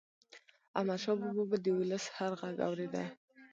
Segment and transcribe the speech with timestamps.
[0.77, 3.03] احمدشاه بابا به د ولس هر ږغ اورېده.